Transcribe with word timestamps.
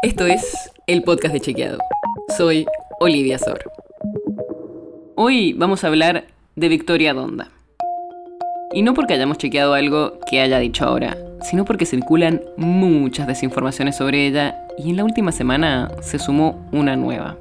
Esto 0.00 0.26
es 0.26 0.70
el 0.86 1.02
podcast 1.02 1.34
de 1.34 1.40
Chequeado. 1.40 1.78
Soy 2.36 2.66
Olivia 3.00 3.36
Sor. 3.36 3.58
Hoy 5.16 5.54
vamos 5.54 5.82
a 5.82 5.88
hablar 5.88 6.26
de 6.54 6.68
Victoria 6.68 7.14
Donda. 7.14 7.48
Y 8.72 8.82
no 8.82 8.94
porque 8.94 9.14
hayamos 9.14 9.38
chequeado 9.38 9.74
algo 9.74 10.20
que 10.30 10.40
haya 10.40 10.60
dicho 10.60 10.84
ahora, 10.84 11.18
sino 11.42 11.64
porque 11.64 11.84
circulan 11.84 12.42
muchas 12.56 13.26
desinformaciones 13.26 13.96
sobre 13.96 14.28
ella 14.28 14.68
y 14.78 14.90
en 14.90 14.98
la 14.98 15.04
última 15.04 15.32
semana 15.32 15.90
se 16.00 16.20
sumó 16.20 16.64
una 16.70 16.94
nueva. 16.94 17.36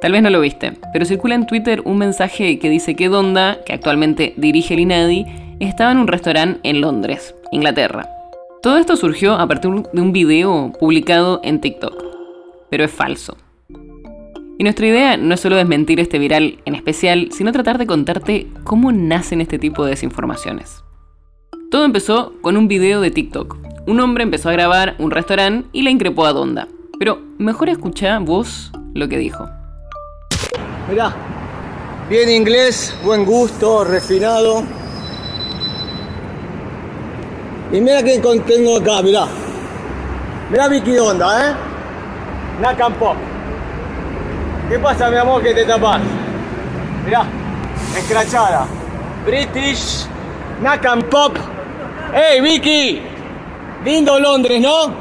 Tal 0.00 0.12
vez 0.12 0.22
no 0.22 0.30
lo 0.30 0.40
viste, 0.40 0.72
pero 0.94 1.04
circula 1.04 1.34
en 1.34 1.46
Twitter 1.46 1.82
un 1.84 1.98
mensaje 1.98 2.58
que 2.58 2.70
dice 2.70 2.96
que 2.96 3.10
Donda, 3.10 3.58
que 3.66 3.74
actualmente 3.74 4.32
dirige 4.38 4.72
el 4.72 4.80
INADI, 4.80 5.26
estaba 5.60 5.92
en 5.92 5.98
un 5.98 6.08
restaurante 6.08 6.60
en 6.62 6.80
Londres, 6.80 7.34
Inglaterra. 7.52 8.19
Todo 8.62 8.76
esto 8.76 8.94
surgió 8.94 9.36
a 9.36 9.46
partir 9.46 9.70
de 9.70 10.02
un 10.02 10.12
video 10.12 10.70
publicado 10.78 11.40
en 11.42 11.62
TikTok, 11.62 11.94
pero 12.68 12.84
es 12.84 12.90
falso. 12.90 13.38
Y 14.58 14.64
nuestra 14.64 14.86
idea 14.86 15.16
no 15.16 15.32
es 15.32 15.40
solo 15.40 15.56
desmentir 15.56 15.98
este 15.98 16.18
viral 16.18 16.58
en 16.66 16.74
especial, 16.74 17.28
sino 17.32 17.52
tratar 17.52 17.78
de 17.78 17.86
contarte 17.86 18.48
cómo 18.64 18.92
nacen 18.92 19.40
este 19.40 19.58
tipo 19.58 19.84
de 19.84 19.92
desinformaciones. 19.92 20.84
Todo 21.70 21.86
empezó 21.86 22.34
con 22.42 22.58
un 22.58 22.68
video 22.68 23.00
de 23.00 23.10
TikTok. 23.10 23.56
Un 23.86 23.98
hombre 24.00 24.24
empezó 24.24 24.50
a 24.50 24.52
grabar 24.52 24.94
un 24.98 25.10
restaurante 25.10 25.66
y 25.72 25.80
le 25.80 25.90
increpó 25.90 26.26
a 26.26 26.34
Donda. 26.34 26.68
Pero 26.98 27.18
mejor 27.38 27.70
escucha 27.70 28.18
vos 28.18 28.72
lo 28.92 29.08
que 29.08 29.16
dijo. 29.16 29.48
Mirá, 30.90 31.14
bien 32.10 32.28
inglés, 32.28 32.94
buen 33.02 33.24
gusto, 33.24 33.84
refinado. 33.84 34.64
Y 37.72 37.80
mira 37.80 38.02
que 38.02 38.18
tengo 38.18 38.76
acá, 38.76 39.00
mirá. 39.02 39.26
Mirá 40.50 40.68
Vicky 40.68 40.98
Onda, 40.98 41.50
¿eh? 41.50 41.54
Nakam 42.60 42.94
Pop. 42.94 43.16
¿Qué 44.68 44.78
pasa, 44.78 45.10
mi 45.10 45.16
amor, 45.16 45.42
que 45.42 45.54
te 45.54 45.64
tapas? 45.64 46.00
Mirá, 47.04 47.24
escrachada. 47.96 48.66
British 49.24 50.06
Nakam 50.60 51.02
Pop. 51.02 51.36
¡Hey, 52.12 52.40
Vicky! 52.40 53.00
Lindo 53.84 54.18
Londres, 54.18 54.60
¿no? 54.60 54.92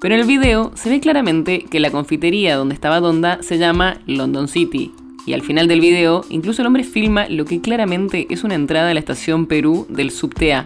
Pero 0.00 0.14
en 0.14 0.20
el 0.20 0.26
video 0.26 0.70
se 0.74 0.88
ve 0.88 1.00
claramente 1.00 1.64
que 1.64 1.80
la 1.80 1.90
confitería 1.90 2.56
donde 2.56 2.74
estaba 2.74 3.00
Donda 3.00 3.42
se 3.42 3.58
llama 3.58 3.98
London 4.06 4.46
City. 4.46 4.94
Y 5.26 5.32
al 5.32 5.42
final 5.42 5.66
del 5.66 5.80
video, 5.80 6.24
incluso 6.30 6.62
el 6.62 6.66
hombre 6.68 6.84
filma 6.84 7.28
lo 7.28 7.44
que 7.44 7.60
claramente 7.60 8.28
es 8.30 8.44
una 8.44 8.54
entrada 8.54 8.90
a 8.90 8.94
la 8.94 9.00
estación 9.00 9.46
Perú 9.46 9.86
del 9.90 10.12
subte 10.12 10.56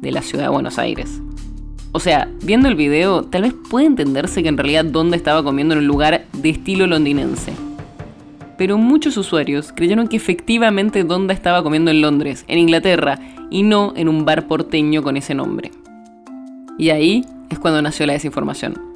de 0.00 0.12
la 0.12 0.20
ciudad 0.20 0.44
de 0.44 0.50
Buenos 0.50 0.78
Aires. 0.78 1.20
O 1.92 2.00
sea, 2.00 2.28
viendo 2.42 2.68
el 2.68 2.74
video, 2.74 3.22
tal 3.22 3.42
vez 3.42 3.54
puede 3.70 3.86
entenderse 3.86 4.42
que 4.42 4.48
en 4.48 4.58
realidad 4.58 4.84
Donda 4.84 5.16
estaba 5.16 5.42
comiendo 5.42 5.74
en 5.74 5.80
un 5.80 5.86
lugar 5.86 6.26
de 6.34 6.50
estilo 6.50 6.86
londinense. 6.86 7.52
Pero 8.58 8.76
muchos 8.76 9.16
usuarios 9.16 9.72
creyeron 9.74 10.06
que 10.06 10.18
efectivamente 10.18 11.02
Donda 11.02 11.32
estaba 11.32 11.62
comiendo 11.62 11.90
en 11.90 12.02
Londres, 12.02 12.44
en 12.46 12.58
Inglaterra, 12.58 13.18
y 13.50 13.62
no 13.62 13.94
en 13.96 14.08
un 14.08 14.26
bar 14.26 14.46
porteño 14.46 15.02
con 15.02 15.16
ese 15.16 15.34
nombre. 15.34 15.72
Y 16.78 16.90
ahí 16.90 17.24
es 17.48 17.58
cuando 17.58 17.80
nació 17.80 18.06
la 18.06 18.12
desinformación. 18.12 18.89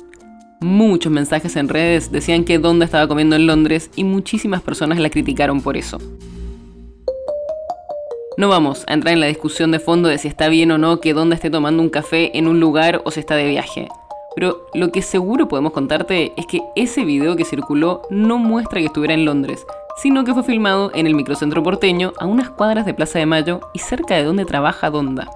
Muchos 0.61 1.13
mensajes 1.13 1.57
en 1.57 1.69
redes 1.69 2.11
decían 2.11 2.45
que 2.45 2.59
Donda 2.59 2.85
estaba 2.85 3.09
comiendo 3.09 3.37
en 3.37 3.47
Londres 3.47 3.91
y 3.97 4.05
muchísimas 4.05 4.63
personas 4.63 4.99
la 4.99 5.11
criticaron 5.11 5.61
por 5.61 5.77
eso. 5.77 5.99
No 8.37 8.49
vamos 8.49 8.85
a 8.89 8.95
entrar 8.95 9.15
en 9.15 9.21
la 9.21 9.27
discusión 9.27 9.71
de 9.71 9.79
fondo 9.79 10.09
de 10.09 10.19
si 10.19 10.27
está 10.27 10.49
bien 10.49 10.71
o 10.73 10.79
no 10.79 11.01
que 11.01 11.15
Donda 11.15 11.37
esté 11.37 11.51
tomando 11.51 11.83
un 11.83 11.91
café 11.91 12.37
en 12.37 12.49
un 12.49 12.59
lugar 12.61 13.03
o 13.05 13.11
si 13.11 13.21
está 13.21 13.37
de 13.37 13.49
viaje. 13.49 13.89
Pero 14.35 14.67
lo 14.75 14.91
que 14.91 15.03
seguro 15.03 15.47
podemos 15.47 15.73
contarte 15.73 16.33
es 16.37 16.47
que 16.47 16.61
ese 16.75 17.05
video 17.05 17.37
que 17.37 17.45
circuló 17.45 18.03
no 18.11 18.39
muestra 18.39 18.81
que 18.81 18.87
estuviera 18.87 19.15
en 19.15 19.25
Londres, 19.25 19.65
sino 20.03 20.25
que 20.25 20.35
fue 20.35 20.43
filmado 20.43 20.91
en 20.95 21.07
el 21.07 21.15
microcentro 21.15 21.63
porteño 21.63 22.13
a 22.19 22.27
unas 22.27 22.51
cuadras 22.51 22.85
de 22.87 22.95
Plaza 22.95 23.21
de 23.21 23.27
Mayo 23.27 23.61
y 23.73 23.79
cerca 23.79 24.17
de 24.17 24.25
donde 24.25 24.45
trabaja 24.45 24.91
Donda. 24.91 25.31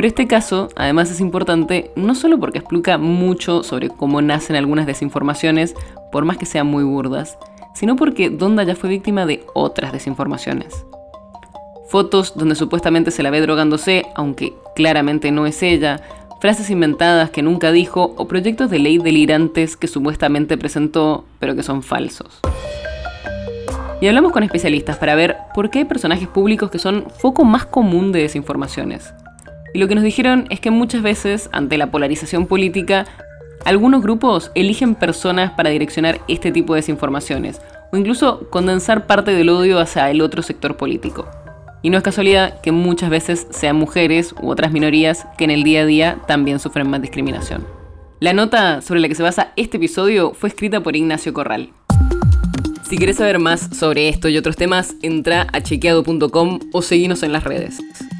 Pero 0.00 0.08
este 0.08 0.26
caso, 0.26 0.70
además, 0.76 1.10
es 1.10 1.20
importante 1.20 1.90
no 1.94 2.14
solo 2.14 2.40
porque 2.40 2.56
explica 2.56 2.96
mucho 2.96 3.62
sobre 3.62 3.90
cómo 3.90 4.22
nacen 4.22 4.56
algunas 4.56 4.86
desinformaciones, 4.86 5.74
por 6.10 6.24
más 6.24 6.38
que 6.38 6.46
sean 6.46 6.68
muy 6.68 6.84
burdas, 6.84 7.36
sino 7.74 7.96
porque 7.96 8.30
Donda 8.30 8.62
ya 8.62 8.74
fue 8.74 8.88
víctima 8.88 9.26
de 9.26 9.44
otras 9.52 9.92
desinformaciones. 9.92 10.86
Fotos 11.90 12.32
donde 12.34 12.54
supuestamente 12.54 13.10
se 13.10 13.22
la 13.22 13.28
ve 13.28 13.42
drogándose, 13.42 14.06
aunque 14.14 14.54
claramente 14.74 15.32
no 15.32 15.44
es 15.44 15.62
ella, 15.62 16.00
frases 16.40 16.70
inventadas 16.70 17.28
que 17.28 17.42
nunca 17.42 17.70
dijo 17.70 18.14
o 18.16 18.26
proyectos 18.26 18.70
de 18.70 18.78
ley 18.78 18.96
delirantes 18.96 19.76
que 19.76 19.86
supuestamente 19.86 20.56
presentó, 20.56 21.26
pero 21.38 21.54
que 21.54 21.62
son 21.62 21.82
falsos. 21.82 22.40
Y 24.00 24.06
hablamos 24.06 24.32
con 24.32 24.44
especialistas 24.44 24.96
para 24.96 25.14
ver 25.14 25.36
por 25.54 25.68
qué 25.68 25.80
hay 25.80 25.84
personajes 25.84 26.26
públicos 26.26 26.70
que 26.70 26.78
son 26.78 27.04
foco 27.18 27.44
más 27.44 27.66
común 27.66 28.12
de 28.12 28.22
desinformaciones. 28.22 29.12
Y 29.72 29.78
lo 29.78 29.88
que 29.88 29.94
nos 29.94 30.04
dijeron 30.04 30.46
es 30.50 30.60
que 30.60 30.70
muchas 30.70 31.02
veces, 31.02 31.48
ante 31.52 31.78
la 31.78 31.90
polarización 31.90 32.46
política, 32.46 33.06
algunos 33.64 34.02
grupos 34.02 34.50
eligen 34.54 34.94
personas 34.94 35.52
para 35.52 35.70
direccionar 35.70 36.20
este 36.28 36.50
tipo 36.50 36.74
de 36.74 36.78
desinformaciones, 36.78 37.60
o 37.92 37.96
incluso 37.96 38.48
condensar 38.50 39.06
parte 39.06 39.32
del 39.32 39.50
odio 39.50 39.78
hacia 39.78 40.10
el 40.10 40.20
otro 40.22 40.42
sector 40.42 40.76
político. 40.76 41.28
Y 41.82 41.90
no 41.90 41.96
es 41.96 42.02
casualidad 42.02 42.60
que 42.60 42.72
muchas 42.72 43.10
veces 43.10 43.46
sean 43.50 43.76
mujeres 43.76 44.34
u 44.40 44.50
otras 44.50 44.72
minorías 44.72 45.26
que 45.38 45.44
en 45.44 45.50
el 45.50 45.62
día 45.62 45.82
a 45.82 45.86
día 45.86 46.18
también 46.26 46.58
sufren 46.58 46.90
más 46.90 47.00
discriminación. 47.00 47.66
La 48.18 48.34
nota 48.34 48.82
sobre 48.82 49.00
la 49.00 49.08
que 49.08 49.14
se 49.14 49.22
basa 49.22 49.52
este 49.56 49.78
episodio 49.78 50.34
fue 50.34 50.50
escrita 50.50 50.82
por 50.82 50.94
Ignacio 50.94 51.32
Corral. 51.32 51.70
Si 52.82 52.98
quieres 52.98 53.16
saber 53.16 53.38
más 53.38 53.70
sobre 53.74 54.08
esto 54.08 54.28
y 54.28 54.36
otros 54.36 54.56
temas, 54.56 54.94
entra 55.00 55.46
a 55.52 55.62
chequeado.com 55.62 56.58
o 56.72 56.82
seguinos 56.82 57.22
en 57.22 57.32
las 57.32 57.44
redes. 57.44 57.78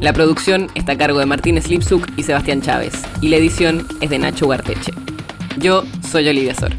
La 0.00 0.12
producción 0.12 0.68
está 0.76 0.92
a 0.92 0.96
cargo 0.96 1.18
de 1.18 1.26
Martín 1.26 1.60
Slipsuk 1.60 2.06
y 2.16 2.22
Sebastián 2.22 2.62
Chávez, 2.62 3.02
y 3.20 3.28
la 3.28 3.36
edición 3.36 3.84
es 4.00 4.10
de 4.10 4.18
Nacho 4.20 4.46
Garteche. 4.46 4.92
Yo 5.58 5.82
soy 6.08 6.28
Olivia 6.28 6.54
Sor. 6.54 6.70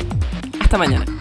Hasta 0.61 0.77
mañana. 0.77 1.18